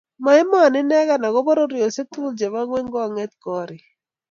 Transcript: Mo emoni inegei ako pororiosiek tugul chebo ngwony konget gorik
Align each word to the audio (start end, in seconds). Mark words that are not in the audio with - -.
Mo 0.23 0.29
emoni 0.41 0.77
inegei 0.81 1.25
ako 1.27 1.39
pororiosiek 1.45 2.07
tugul 2.11 2.33
chebo 2.39 2.59
ngwony 2.63 2.87
konget 2.93 3.31
gorik 3.43 3.83